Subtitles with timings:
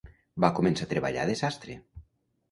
[0.43, 1.75] Va començar a treballar de sastre.